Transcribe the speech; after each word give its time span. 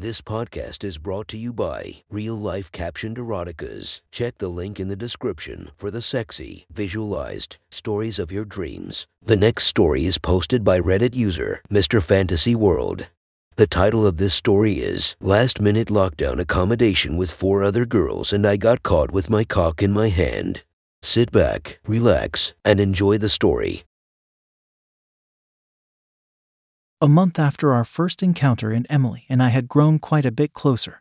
This 0.00 0.22
podcast 0.22 0.82
is 0.82 0.96
brought 0.96 1.28
to 1.28 1.36
you 1.36 1.52
by 1.52 1.96
Real 2.08 2.34
Life 2.34 2.72
Captioned 2.72 3.18
Eroticas. 3.18 4.00
Check 4.10 4.38
the 4.38 4.48
link 4.48 4.80
in 4.80 4.88
the 4.88 4.96
description 4.96 5.72
for 5.76 5.90
the 5.90 6.00
sexy, 6.00 6.64
visualized 6.72 7.58
stories 7.70 8.18
of 8.18 8.32
your 8.32 8.46
dreams. 8.46 9.06
The 9.22 9.36
next 9.36 9.64
story 9.64 10.06
is 10.06 10.16
posted 10.16 10.64
by 10.64 10.80
Reddit 10.80 11.14
user 11.14 11.60
Mr. 11.70 12.02
Fantasy 12.02 12.54
World. 12.54 13.10
The 13.56 13.66
title 13.66 14.06
of 14.06 14.16
this 14.16 14.32
story 14.32 14.78
is 14.78 15.16
Last 15.20 15.60
Minute 15.60 15.88
Lockdown 15.88 16.40
Accommodation 16.40 17.18
with 17.18 17.30
Four 17.30 17.62
Other 17.62 17.84
Girls 17.84 18.32
and 18.32 18.46
I 18.46 18.56
Got 18.56 18.82
Caught 18.82 19.10
with 19.10 19.28
My 19.28 19.44
Cock 19.44 19.82
in 19.82 19.92
My 19.92 20.08
Hand. 20.08 20.64
Sit 21.02 21.30
back, 21.30 21.78
relax, 21.86 22.54
and 22.64 22.80
enjoy 22.80 23.18
the 23.18 23.28
story. 23.28 23.82
A 27.02 27.08
month 27.08 27.38
after 27.38 27.72
our 27.72 27.84
first 27.86 28.22
encounter 28.22 28.70
in 28.70 28.84
Emily 28.90 29.24
and 29.30 29.42
I 29.42 29.48
had 29.48 29.68
grown 29.68 29.98
quite 29.98 30.26
a 30.26 30.30
bit 30.30 30.52
closer. 30.52 31.00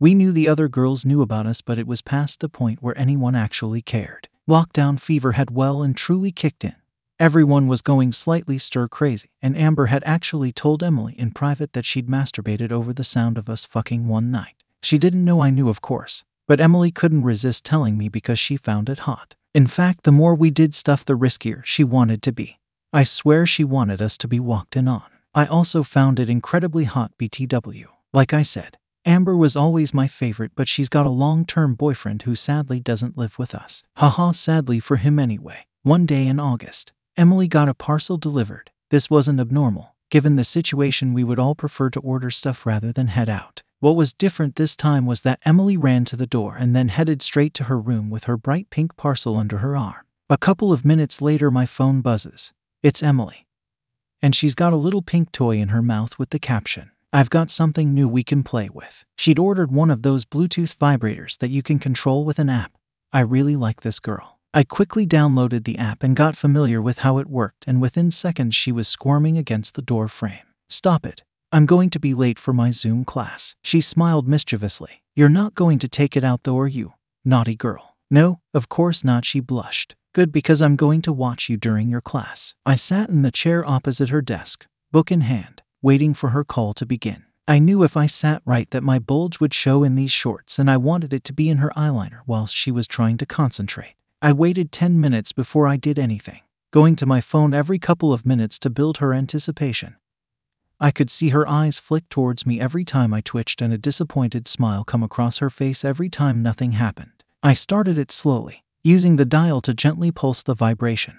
We 0.00 0.12
knew 0.12 0.32
the 0.32 0.48
other 0.48 0.66
girls 0.66 1.04
knew 1.04 1.22
about 1.22 1.46
us, 1.46 1.62
but 1.62 1.78
it 1.78 1.86
was 1.86 2.02
past 2.02 2.40
the 2.40 2.48
point 2.48 2.82
where 2.82 2.98
anyone 2.98 3.36
actually 3.36 3.80
cared. 3.80 4.28
Lockdown 4.50 4.98
fever 4.98 5.32
had 5.32 5.52
well 5.52 5.84
and 5.84 5.96
truly 5.96 6.32
kicked 6.32 6.64
in. 6.64 6.74
Everyone 7.20 7.68
was 7.68 7.80
going 7.80 8.10
slightly 8.10 8.58
stir 8.58 8.88
crazy, 8.88 9.30
and 9.40 9.56
Amber 9.56 9.86
had 9.86 10.02
actually 10.04 10.50
told 10.50 10.82
Emily 10.82 11.14
in 11.16 11.30
private 11.30 11.74
that 11.74 11.84
she'd 11.84 12.08
masturbated 12.08 12.72
over 12.72 12.92
the 12.92 13.04
sound 13.04 13.38
of 13.38 13.48
us 13.48 13.64
fucking 13.64 14.08
one 14.08 14.32
night. 14.32 14.64
She 14.82 14.98
didn't 14.98 15.24
know 15.24 15.40
I 15.40 15.50
knew, 15.50 15.68
of 15.68 15.80
course, 15.80 16.24
but 16.48 16.60
Emily 16.60 16.90
couldn't 16.90 17.22
resist 17.22 17.64
telling 17.64 17.96
me 17.96 18.08
because 18.08 18.40
she 18.40 18.56
found 18.56 18.88
it 18.88 19.00
hot. 19.00 19.36
In 19.54 19.68
fact, 19.68 20.02
the 20.02 20.10
more 20.10 20.34
we 20.34 20.50
did 20.50 20.74
stuff, 20.74 21.04
the 21.04 21.16
riskier 21.16 21.64
she 21.64 21.84
wanted 21.84 22.20
to 22.22 22.32
be. 22.32 22.58
I 22.94 23.02
swear 23.02 23.44
she 23.44 23.64
wanted 23.64 24.00
us 24.00 24.16
to 24.18 24.28
be 24.28 24.38
walked 24.38 24.76
in 24.76 24.86
on. 24.86 25.02
I 25.34 25.46
also 25.46 25.82
found 25.82 26.20
it 26.20 26.30
incredibly 26.30 26.84
hot 26.84 27.10
BTW. 27.18 27.86
Like 28.12 28.32
I 28.32 28.42
said, 28.42 28.78
Amber 29.04 29.36
was 29.36 29.56
always 29.56 29.92
my 29.92 30.06
favorite, 30.06 30.52
but 30.54 30.68
she's 30.68 30.88
got 30.88 31.04
a 31.04 31.10
long 31.10 31.44
term 31.44 31.74
boyfriend 31.74 32.22
who 32.22 32.36
sadly 32.36 32.78
doesn't 32.78 33.18
live 33.18 33.36
with 33.36 33.52
us. 33.52 33.82
Haha, 33.96 34.30
sadly 34.30 34.78
for 34.78 34.94
him 34.94 35.18
anyway. 35.18 35.66
One 35.82 36.06
day 36.06 36.28
in 36.28 36.38
August, 36.38 36.92
Emily 37.16 37.48
got 37.48 37.68
a 37.68 37.74
parcel 37.74 38.16
delivered. 38.16 38.70
This 38.92 39.10
wasn't 39.10 39.40
abnormal. 39.40 39.96
Given 40.08 40.36
the 40.36 40.44
situation, 40.44 41.12
we 41.12 41.24
would 41.24 41.40
all 41.40 41.56
prefer 41.56 41.90
to 41.90 41.98
order 42.00 42.30
stuff 42.30 42.64
rather 42.64 42.92
than 42.92 43.08
head 43.08 43.28
out. 43.28 43.64
What 43.80 43.96
was 43.96 44.12
different 44.12 44.54
this 44.54 44.76
time 44.76 45.04
was 45.04 45.22
that 45.22 45.40
Emily 45.44 45.76
ran 45.76 46.04
to 46.04 46.16
the 46.16 46.28
door 46.28 46.54
and 46.56 46.76
then 46.76 46.90
headed 46.90 47.22
straight 47.22 47.54
to 47.54 47.64
her 47.64 47.80
room 47.80 48.08
with 48.08 48.24
her 48.24 48.36
bright 48.36 48.70
pink 48.70 48.96
parcel 48.96 49.36
under 49.36 49.58
her 49.58 49.76
arm. 49.76 50.06
A 50.30 50.38
couple 50.38 50.72
of 50.72 50.84
minutes 50.84 51.20
later, 51.20 51.50
my 51.50 51.66
phone 51.66 52.00
buzzes. 52.00 52.52
It's 52.84 53.02
Emily. 53.02 53.46
And 54.20 54.36
she's 54.36 54.54
got 54.54 54.74
a 54.74 54.82
little 54.84 55.00
pink 55.00 55.32
toy 55.32 55.56
in 55.56 55.68
her 55.68 55.80
mouth 55.80 56.18
with 56.18 56.28
the 56.28 56.38
caption 56.38 56.90
I've 57.14 57.30
got 57.30 57.48
something 57.48 57.94
new 57.94 58.06
we 58.06 58.22
can 58.22 58.42
play 58.42 58.68
with. 58.68 59.06
She'd 59.16 59.38
ordered 59.38 59.72
one 59.72 59.90
of 59.90 60.02
those 60.02 60.26
Bluetooth 60.26 60.76
vibrators 60.76 61.38
that 61.38 61.48
you 61.48 61.62
can 61.62 61.78
control 61.78 62.26
with 62.26 62.38
an 62.38 62.50
app. 62.50 62.72
I 63.10 63.20
really 63.20 63.56
like 63.56 63.80
this 63.80 64.00
girl. 64.00 64.38
I 64.52 64.64
quickly 64.64 65.06
downloaded 65.06 65.64
the 65.64 65.78
app 65.78 66.02
and 66.02 66.14
got 66.14 66.36
familiar 66.36 66.82
with 66.82 66.98
how 66.98 67.16
it 67.16 67.28
worked, 67.28 67.64
and 67.66 67.80
within 67.80 68.10
seconds 68.10 68.54
she 68.54 68.70
was 68.70 68.86
squirming 68.86 69.38
against 69.38 69.76
the 69.76 69.88
door 69.92 70.06
frame. 70.08 70.46
Stop 70.68 71.06
it. 71.06 71.22
I'm 71.52 71.64
going 71.64 71.88
to 71.88 71.98
be 71.98 72.12
late 72.12 72.38
for 72.38 72.52
my 72.52 72.70
Zoom 72.70 73.06
class. 73.06 73.54
She 73.62 73.80
smiled 73.80 74.28
mischievously. 74.28 75.02
You're 75.16 75.30
not 75.30 75.54
going 75.54 75.78
to 75.78 75.88
take 75.88 76.18
it 76.18 76.24
out 76.24 76.42
though, 76.42 76.58
are 76.58 76.68
you? 76.68 76.92
Naughty 77.24 77.56
girl. 77.56 77.96
No, 78.10 78.40
of 78.52 78.68
course 78.68 79.02
not, 79.02 79.24
she 79.24 79.40
blushed. 79.40 79.94
Good, 80.14 80.30
because 80.30 80.62
I'm 80.62 80.76
going 80.76 81.02
to 81.02 81.12
watch 81.12 81.48
you 81.48 81.56
during 81.56 81.88
your 81.88 82.00
class. 82.00 82.54
I 82.64 82.76
sat 82.76 83.08
in 83.08 83.22
the 83.22 83.32
chair 83.32 83.68
opposite 83.68 84.10
her 84.10 84.22
desk, 84.22 84.68
book 84.92 85.10
in 85.10 85.22
hand, 85.22 85.62
waiting 85.82 86.14
for 86.14 86.28
her 86.28 86.44
call 86.44 86.72
to 86.74 86.86
begin. 86.86 87.24
I 87.48 87.58
knew 87.58 87.82
if 87.82 87.96
I 87.96 88.06
sat 88.06 88.40
right 88.44 88.70
that 88.70 88.84
my 88.84 89.00
bulge 89.00 89.40
would 89.40 89.52
show 89.52 89.82
in 89.82 89.96
these 89.96 90.12
shorts, 90.12 90.56
and 90.56 90.70
I 90.70 90.76
wanted 90.76 91.12
it 91.12 91.24
to 91.24 91.32
be 91.32 91.48
in 91.48 91.56
her 91.56 91.72
eyeliner 91.76 92.20
whilst 92.28 92.54
she 92.54 92.70
was 92.70 92.86
trying 92.86 93.16
to 93.16 93.26
concentrate. 93.26 93.96
I 94.22 94.32
waited 94.32 94.70
10 94.70 95.00
minutes 95.00 95.32
before 95.32 95.66
I 95.66 95.76
did 95.76 95.98
anything, 95.98 96.42
going 96.70 96.94
to 96.94 97.06
my 97.06 97.20
phone 97.20 97.52
every 97.52 97.80
couple 97.80 98.12
of 98.12 98.24
minutes 98.24 98.56
to 98.60 98.70
build 98.70 98.98
her 98.98 99.12
anticipation. 99.12 99.96
I 100.78 100.92
could 100.92 101.10
see 101.10 101.30
her 101.30 101.48
eyes 101.48 101.80
flick 101.80 102.08
towards 102.08 102.46
me 102.46 102.60
every 102.60 102.84
time 102.84 103.12
I 103.12 103.20
twitched 103.20 103.60
and 103.60 103.74
a 103.74 103.78
disappointed 103.78 104.46
smile 104.46 104.84
come 104.84 105.02
across 105.02 105.38
her 105.38 105.50
face 105.50 105.84
every 105.84 106.08
time 106.08 106.40
nothing 106.40 106.72
happened. 106.72 107.24
I 107.42 107.52
started 107.52 107.98
it 107.98 108.12
slowly, 108.12 108.63
using 108.86 109.16
the 109.16 109.24
dial 109.24 109.62
to 109.62 109.72
gently 109.72 110.12
pulse 110.12 110.42
the 110.42 110.54
vibration. 110.54 111.18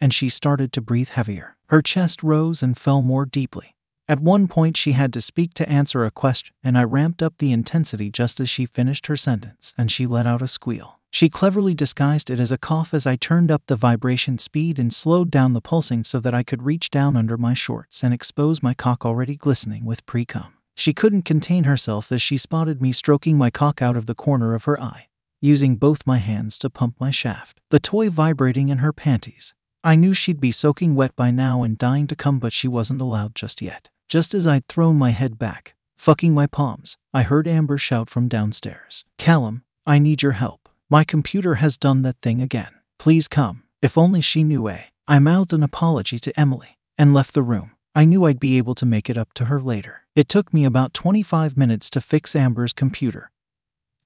And 0.00 0.12
she 0.12 0.28
started 0.28 0.72
to 0.72 0.80
breathe 0.80 1.10
heavier. 1.10 1.56
Her 1.68 1.82
chest 1.82 2.20
rose 2.20 2.64
and 2.64 2.76
fell 2.76 3.00
more 3.00 3.24
deeply. 3.24 3.76
At 4.08 4.18
one 4.18 4.48
point, 4.48 4.76
she 4.76 4.90
had 4.90 5.12
to 5.12 5.20
speak 5.20 5.54
to 5.54 5.68
answer 5.68 6.04
a 6.04 6.10
question, 6.10 6.52
and 6.64 6.76
I 6.76 6.82
ramped 6.82 7.22
up 7.22 7.34
the 7.38 7.52
intensity 7.52 8.10
just 8.10 8.40
as 8.40 8.50
she 8.50 8.66
finished 8.66 9.06
her 9.06 9.14
sentence, 9.14 9.72
and 9.78 9.88
she 9.88 10.04
let 10.04 10.26
out 10.26 10.42
a 10.42 10.48
squeal. 10.48 10.98
She 11.12 11.28
cleverly 11.28 11.74
disguised 11.74 12.28
it 12.28 12.40
as 12.40 12.50
a 12.50 12.58
cough 12.58 12.92
as 12.92 13.06
I 13.06 13.14
turned 13.14 13.52
up 13.52 13.62
the 13.66 13.76
vibration 13.76 14.38
speed 14.38 14.76
and 14.76 14.92
slowed 14.92 15.30
down 15.30 15.52
the 15.52 15.60
pulsing 15.60 16.02
so 16.02 16.18
that 16.18 16.34
I 16.34 16.42
could 16.42 16.64
reach 16.64 16.90
down 16.90 17.16
under 17.16 17.36
my 17.36 17.54
shorts 17.54 18.02
and 18.02 18.12
expose 18.12 18.64
my 18.64 18.74
cock 18.74 19.06
already 19.06 19.36
glistening 19.36 19.84
with 19.84 20.04
pre 20.06 20.24
cum. 20.24 20.54
She 20.74 20.92
couldn't 20.92 21.22
contain 21.22 21.64
herself 21.64 22.10
as 22.10 22.20
she 22.20 22.36
spotted 22.36 22.82
me 22.82 22.90
stroking 22.90 23.38
my 23.38 23.50
cock 23.50 23.80
out 23.80 23.96
of 23.96 24.06
the 24.06 24.14
corner 24.16 24.54
of 24.54 24.64
her 24.64 24.80
eye 24.80 25.06
using 25.40 25.76
both 25.76 26.06
my 26.06 26.18
hands 26.18 26.58
to 26.58 26.70
pump 26.70 26.96
my 27.00 27.10
shaft, 27.10 27.60
the 27.70 27.80
toy 27.80 28.10
vibrating 28.10 28.68
in 28.68 28.78
her 28.78 28.92
panties. 28.92 29.54
I 29.82 29.96
knew 29.96 30.12
she'd 30.12 30.40
be 30.40 30.50
soaking 30.52 30.94
wet 30.94 31.16
by 31.16 31.30
now 31.30 31.62
and 31.62 31.78
dying 31.78 32.06
to 32.08 32.16
come, 32.16 32.38
but 32.38 32.52
she 32.52 32.68
wasn't 32.68 33.00
allowed 33.00 33.34
just 33.34 33.62
yet. 33.62 33.88
Just 34.08 34.34
as 34.34 34.46
I'd 34.46 34.66
thrown 34.66 34.96
my 34.96 35.10
head 35.10 35.38
back, 35.38 35.74
fucking 35.96 36.34
my 36.34 36.46
palms, 36.46 36.96
I 37.14 37.22
heard 37.22 37.48
Amber 37.48 37.78
shout 37.78 38.10
from 38.10 38.28
downstairs 38.28 39.04
Callum, 39.18 39.64
I 39.86 39.98
need 39.98 40.22
your 40.22 40.32
help. 40.32 40.68
My 40.90 41.04
computer 41.04 41.54
has 41.56 41.76
done 41.76 42.02
that 42.02 42.20
thing 42.20 42.42
again. 42.42 42.72
Please 42.98 43.28
come. 43.28 43.62
If 43.80 43.96
only 43.96 44.20
she 44.20 44.42
knew 44.42 44.68
A. 44.68 44.86
I 45.08 45.18
mouthed 45.18 45.52
an 45.52 45.62
apology 45.62 46.18
to 46.18 46.38
Emily 46.38 46.78
and 46.98 47.14
left 47.14 47.32
the 47.32 47.42
room. 47.42 47.72
I 47.94 48.04
knew 48.04 48.24
I'd 48.24 48.38
be 48.38 48.58
able 48.58 48.74
to 48.74 48.86
make 48.86 49.08
it 49.08 49.16
up 49.16 49.32
to 49.34 49.46
her 49.46 49.60
later. 49.60 50.02
It 50.14 50.28
took 50.28 50.52
me 50.52 50.64
about 50.64 50.92
25 50.92 51.56
minutes 51.56 51.88
to 51.90 52.00
fix 52.00 52.36
Amber's 52.36 52.72
computer, 52.72 53.29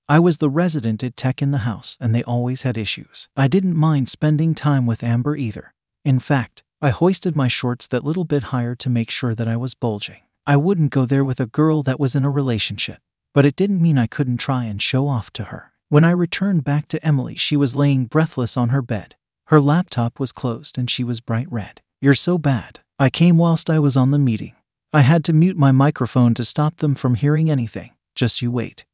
I 0.07 0.19
was 0.19 0.37
the 0.37 0.51
resident 0.51 1.03
at 1.03 1.17
tech 1.17 1.41
in 1.41 1.51
the 1.51 1.65
house, 1.65 1.97
and 1.99 2.15
they 2.15 2.23
always 2.25 2.61
had 2.61 2.77
issues. 2.77 3.31
I 3.35 3.49
didn't 3.49 3.75
mind 3.75 4.11
spending 4.11 4.55
time 4.55 4.85
with 4.85 5.03
Amber 5.03 5.35
either. 5.35 5.73
In 6.05 6.19
fact, 6.19 6.63
I 6.83 6.91
hoisted 6.91 7.35
my 7.35 7.49
shorts 7.49 7.87
that 7.87 8.05
little 8.05 8.27
bit 8.27 8.45
higher 8.45 8.75
to 8.75 8.91
make 8.91 9.09
sure 9.09 9.35
that 9.35 9.49
I 9.49 9.57
was 9.57 9.75
bulging. 9.75 10.21
I 10.47 10.59
wouldn't 10.59 10.91
go 10.91 11.07
there 11.07 11.25
with 11.25 11.41
a 11.41 11.47
girl 11.47 11.83
that 11.85 11.99
was 11.99 12.15
in 12.15 12.27
a 12.27 12.31
relationship, 12.31 12.99
but 13.33 13.47
it 13.47 13.57
didn't 13.57 13.81
mean 13.81 13.97
I 13.97 14.07
couldn't 14.07 14.37
try 14.37 14.65
and 14.65 14.83
show 14.83 15.09
off 15.09 15.31
to 15.33 15.45
her. 15.45 15.73
When 15.89 16.05
I 16.05 16.11
returned 16.11 16.65
back 16.65 16.87
to 16.89 17.03
Emily, 17.03 17.37
she 17.37 17.57
was 17.57 17.75
laying 17.75 18.05
breathless 18.05 18.59
on 18.59 18.69
her 18.69 18.83
bed. 18.83 19.15
Her 19.47 19.61
laptop 19.61 20.21
was 20.21 20.33
closed 20.33 20.77
and 20.77 20.91
she 20.91 21.03
was 21.03 21.23
bright 21.23 21.51
red. 21.51 21.81
You're 22.03 22.15
so 22.15 22.37
bad. 22.37 22.81
I 22.99 23.09
came 23.09 23.39
whilst 23.39 23.71
I 23.71 23.79
was 23.79 23.97
on 23.97 24.11
the 24.11 24.19
meeting. 24.19 24.55
I 24.93 25.01
had 25.01 25.25
to 25.25 25.33
mute 25.33 25.57
my 25.57 25.73
microphone 25.73 26.35
to 26.35 26.45
stop 26.45 26.77
them 26.77 26.95
from 26.95 27.15
hearing 27.15 27.51
anything. 27.51 27.93
Just 28.15 28.43
you 28.43 28.51
wait. 28.51 28.85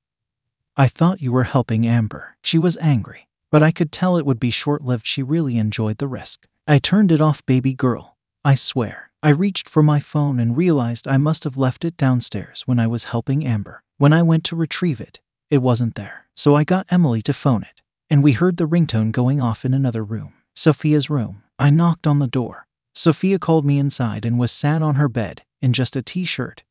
I 0.81 0.89
thought 0.89 1.21
you 1.21 1.31
were 1.31 1.45
helping 1.45 1.87
Amber. 1.87 2.39
She 2.43 2.59
was 2.59 2.79
angry, 2.79 3.29
but 3.53 3.63
I 3.63 3.71
could 3.71 3.93
tell 3.93 4.17
it 4.17 4.25
would 4.25 4.41
be 4.41 4.51
short 4.51 4.81
lived. 4.81 5.07
She 5.07 5.23
really 5.23 5.59
enjoyed 5.59 5.99
the 5.99 6.09
risk. 6.09 6.47
I 6.67 6.79
turned 6.79 7.13
it 7.13 7.21
off, 7.21 7.45
baby 7.45 7.75
girl. 7.75 8.17
I 8.47 8.55
swear. 8.55 9.11
I 9.23 9.29
reached 9.29 9.69
for 9.69 9.83
my 9.83 10.01
phone 10.01 10.41
and 10.41 10.57
realized 10.57 11.07
I 11.07 11.19
must 11.19 11.45
have 11.45 11.59
left 11.59 11.85
it 11.85 11.99
downstairs 11.99 12.63
when 12.65 12.79
I 12.81 12.87
was 12.87 13.13
helping 13.13 13.45
Amber. 13.45 13.83
When 13.99 14.15
I 14.15 14.23
went 14.23 14.43
to 14.45 14.57
retrieve 14.57 15.03
it, 15.03 15.21
it 15.51 15.59
wasn't 15.59 15.97
there. 15.97 16.25
So 16.35 16.55
I 16.55 16.65
got 16.65 16.91
Emily 16.91 17.21
to 17.25 17.35
phone 17.35 17.63
it, 17.63 17.83
and 18.09 18.25
we 18.25 18.33
heard 18.33 18.57
the 18.57 18.67
ringtone 18.67 19.13
going 19.13 19.39
off 19.39 19.67
in 19.67 19.75
another 19.75 20.03
room. 20.03 20.33
Sophia's 20.55 21.11
room. 21.11 21.43
I 21.59 21.69
knocked 21.69 22.07
on 22.07 22.21
the 22.21 22.27
door. 22.27 22.67
Sophia 22.95 23.39
called 23.39 23.67
me 23.67 23.79
inside 23.79 24.25
and 24.25 24.39
was 24.39 24.51
sat 24.51 24.81
on 24.81 24.95
her 24.95 25.11
bed 25.11 25.43
in 25.61 25.75
just 25.75 25.95
a 25.95 26.01
t 26.01 26.25
shirt 26.25 26.63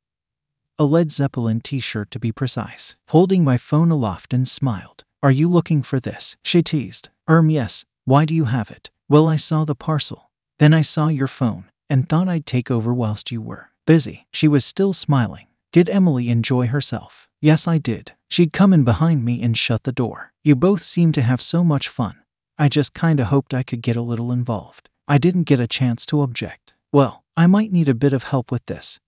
a 0.79 0.85
Led 0.85 1.11
Zeppelin 1.11 1.59
t 1.59 1.81
shirt 1.81 2.09
to 2.09 2.19
be 2.19 2.31
precise, 2.31 2.95
holding 3.09 3.43
my 3.43 3.57
phone 3.57 3.91
aloft 3.91 4.33
and 4.33 4.47
smiled. 4.47 5.03
Are 5.21 5.29
you 5.29 5.49
looking 5.49 5.83
for 5.83 5.99
this? 5.99 6.37
She 6.41 6.63
teased. 6.63 7.09
Erm, 7.29 7.49
yes. 7.49 7.83
Why 8.05 8.23
do 8.23 8.33
you 8.33 8.45
have 8.45 8.71
it? 8.71 8.89
Well, 9.09 9.27
I 9.27 9.35
saw 9.35 9.65
the 9.65 9.75
parcel. 9.75 10.31
Then 10.57 10.73
I 10.73 10.79
saw 10.79 11.09
your 11.09 11.27
phone 11.27 11.65
and 11.89 12.07
thought 12.07 12.29
I'd 12.29 12.45
take 12.45 12.71
over 12.71 12.93
whilst 12.93 13.29
you 13.29 13.41
were 13.41 13.71
busy. 13.85 14.25
She 14.31 14.47
was 14.47 14.63
still 14.63 14.93
smiling. 14.93 15.47
Did 15.73 15.89
Emily 15.89 16.29
enjoy 16.29 16.67
herself? 16.67 17.27
Yes, 17.41 17.67
I 17.67 17.77
did. 17.77 18.13
She'd 18.29 18.53
come 18.53 18.71
in 18.71 18.85
behind 18.85 19.25
me 19.25 19.41
and 19.41 19.57
shut 19.57 19.83
the 19.83 19.91
door. 19.91 20.31
You 20.45 20.55
both 20.55 20.81
seemed 20.81 21.13
to 21.15 21.21
have 21.21 21.41
so 21.41 21.61
much 21.61 21.89
fun. 21.89 22.21
I 22.57 22.69
just 22.69 22.93
kinda 22.93 23.25
hoped 23.25 23.53
I 23.53 23.63
could 23.63 23.81
get 23.81 23.97
a 23.97 24.01
little 24.01 24.31
involved. 24.31 24.87
I 25.09 25.17
didn't 25.17 25.43
get 25.43 25.59
a 25.59 25.67
chance 25.67 26.05
to 26.05 26.21
object. 26.21 26.73
Well, 26.93 27.25
I 27.35 27.47
might 27.47 27.73
need 27.73 27.89
a 27.89 27.93
bit 27.93 28.13
of 28.13 28.23
help 28.23 28.49
with 28.49 28.65
this. 28.67 28.99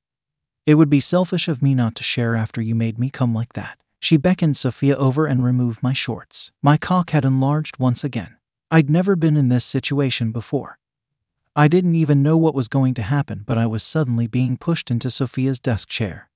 It 0.66 0.76
would 0.76 0.90
be 0.90 1.00
selfish 1.00 1.48
of 1.48 1.62
me 1.62 1.74
not 1.74 1.96
to 1.96 2.04
share 2.04 2.36
after 2.36 2.62
you 2.62 2.76
made 2.76 3.00
me 3.00 3.10
come 3.10 3.34
like 3.34 3.54
that. 3.54 3.80
She 4.00 4.18
beckoned 4.18 4.58
Sophia 4.58 4.96
over 4.96 5.26
and 5.26 5.44
removed 5.44 5.82
my 5.82 5.94
shorts. 5.94 6.52
My 6.62 6.78
cock 6.78 7.12
had 7.12 7.26
enlarged 7.26 7.80
once 7.80 8.04
again. 8.04 8.38
I'd 8.70 8.90
never 8.90 9.16
been 9.16 9.38
in 9.38 9.50
this 9.50 9.66
situation 9.66 10.32
before. 10.32 10.78
I 11.56 11.68
didn't 11.68 11.96
even 11.96 12.24
know 12.24 12.38
what 12.38 12.56
was 12.56 12.68
going 12.68 12.94
to 12.96 13.02
happen, 13.02 13.44
but 13.46 13.58
I 13.58 13.66
was 13.68 13.84
suddenly 13.84 14.28
being 14.28 14.56
pushed 14.58 14.90
into 14.90 15.10
Sophia's 15.10 15.60
desk 15.60 15.90
chair. 15.90 16.30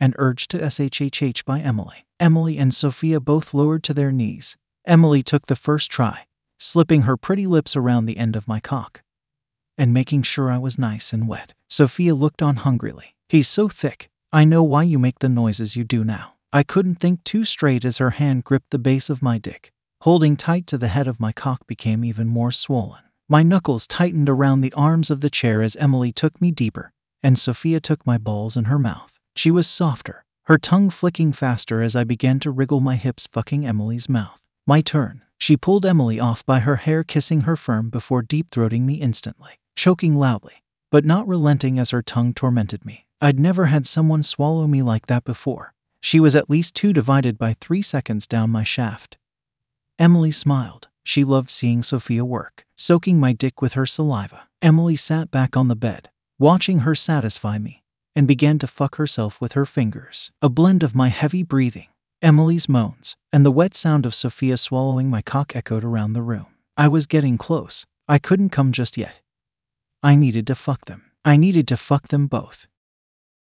and 0.00 0.14
urged 0.16 0.48
to 0.52 0.58
SHHH 0.58 1.44
by 1.44 1.58
Emily. 1.58 2.06
Emily 2.20 2.56
and 2.56 2.72
Sophia 2.72 3.18
both 3.18 3.52
lowered 3.52 3.82
to 3.82 3.92
their 3.92 4.12
knees. 4.12 4.56
Emily 4.86 5.24
took 5.24 5.46
the 5.46 5.56
first 5.56 5.90
try, 5.90 6.26
slipping 6.56 7.02
her 7.02 7.16
pretty 7.16 7.48
lips 7.48 7.74
around 7.74 8.06
the 8.06 8.16
end 8.16 8.36
of 8.36 8.46
my 8.46 8.60
cock 8.60 9.02
and 9.76 9.94
making 9.94 10.22
sure 10.22 10.50
I 10.50 10.58
was 10.58 10.78
nice 10.78 11.12
and 11.12 11.28
wet. 11.28 11.54
Sophia 11.68 12.14
looked 12.14 12.42
on 12.42 12.56
hungrily. 12.56 13.14
He's 13.28 13.46
so 13.46 13.68
thick. 13.68 14.08
I 14.32 14.44
know 14.44 14.62
why 14.62 14.84
you 14.84 14.98
make 14.98 15.18
the 15.18 15.28
noises 15.28 15.76
you 15.76 15.84
do 15.84 16.02
now. 16.02 16.34
I 16.50 16.62
couldn't 16.62 16.94
think 16.94 17.24
too 17.24 17.44
straight 17.44 17.84
as 17.84 17.98
her 17.98 18.10
hand 18.10 18.44
gripped 18.44 18.70
the 18.70 18.78
base 18.78 19.10
of 19.10 19.20
my 19.20 19.36
dick. 19.36 19.70
Holding 20.00 20.34
tight 20.34 20.66
to 20.68 20.78
the 20.78 20.88
head 20.88 21.06
of 21.06 21.20
my 21.20 21.32
cock 21.32 21.66
became 21.66 22.06
even 22.06 22.26
more 22.26 22.50
swollen. 22.50 23.02
My 23.28 23.42
knuckles 23.42 23.86
tightened 23.86 24.30
around 24.30 24.62
the 24.62 24.72
arms 24.72 25.10
of 25.10 25.20
the 25.20 25.28
chair 25.28 25.60
as 25.60 25.76
Emily 25.76 26.10
took 26.10 26.40
me 26.40 26.50
deeper, 26.50 26.92
and 27.22 27.38
Sophia 27.38 27.80
took 27.80 28.06
my 28.06 28.16
balls 28.16 28.56
in 28.56 28.64
her 28.64 28.78
mouth. 28.78 29.18
She 29.36 29.50
was 29.50 29.66
softer, 29.66 30.24
her 30.44 30.56
tongue 30.56 30.88
flicking 30.88 31.32
faster 31.32 31.82
as 31.82 31.94
I 31.94 32.04
began 32.04 32.40
to 32.40 32.50
wriggle 32.50 32.80
my 32.80 32.96
hips, 32.96 33.26
fucking 33.26 33.66
Emily's 33.66 34.08
mouth. 34.08 34.40
My 34.66 34.80
turn. 34.80 35.22
She 35.38 35.58
pulled 35.58 35.84
Emily 35.84 36.18
off 36.18 36.46
by 36.46 36.60
her 36.60 36.76
hair, 36.76 37.04
kissing 37.04 37.42
her 37.42 37.56
firm 37.56 37.90
before 37.90 38.22
deep 38.22 38.50
throating 38.50 38.86
me 38.86 38.94
instantly, 38.94 39.60
choking 39.76 40.14
loudly, 40.14 40.64
but 40.90 41.04
not 41.04 41.28
relenting 41.28 41.78
as 41.78 41.90
her 41.90 42.00
tongue 42.00 42.32
tormented 42.32 42.86
me. 42.86 43.04
I'd 43.20 43.40
never 43.40 43.66
had 43.66 43.86
someone 43.86 44.22
swallow 44.22 44.68
me 44.68 44.80
like 44.82 45.06
that 45.06 45.24
before. 45.24 45.74
She 46.00 46.20
was 46.20 46.36
at 46.36 46.48
least 46.48 46.74
two 46.74 46.92
divided 46.92 47.36
by 47.36 47.54
three 47.54 47.82
seconds 47.82 48.26
down 48.26 48.50
my 48.50 48.62
shaft. 48.62 49.18
Emily 49.98 50.30
smiled. 50.30 50.88
She 51.02 51.24
loved 51.24 51.50
seeing 51.50 51.82
Sophia 51.82 52.24
work, 52.24 52.64
soaking 52.76 53.18
my 53.18 53.32
dick 53.32 53.60
with 53.60 53.72
her 53.72 53.86
saliva. 53.86 54.42
Emily 54.62 54.94
sat 54.94 55.30
back 55.30 55.56
on 55.56 55.68
the 55.68 55.74
bed, 55.74 56.10
watching 56.38 56.80
her 56.80 56.94
satisfy 56.94 57.58
me, 57.58 57.82
and 58.14 58.28
began 58.28 58.58
to 58.60 58.66
fuck 58.66 58.96
herself 58.96 59.40
with 59.40 59.54
her 59.54 59.66
fingers. 59.66 60.30
A 60.42 60.48
blend 60.48 60.82
of 60.82 60.94
my 60.94 61.08
heavy 61.08 61.42
breathing, 61.42 61.88
Emily's 62.22 62.68
moans, 62.68 63.16
and 63.32 63.44
the 63.44 63.50
wet 63.50 63.74
sound 63.74 64.06
of 64.06 64.14
Sophia 64.14 64.56
swallowing 64.56 65.08
my 65.08 65.22
cock 65.22 65.56
echoed 65.56 65.82
around 65.82 66.12
the 66.12 66.22
room. 66.22 66.46
I 66.76 66.86
was 66.88 67.06
getting 67.06 67.38
close. 67.38 67.86
I 68.06 68.18
couldn't 68.18 68.50
come 68.50 68.70
just 68.70 68.96
yet. 68.96 69.20
I 70.02 70.14
needed 70.14 70.46
to 70.48 70.54
fuck 70.54 70.84
them. 70.84 71.10
I 71.24 71.36
needed 71.36 71.66
to 71.68 71.76
fuck 71.76 72.08
them 72.08 72.26
both. 72.26 72.68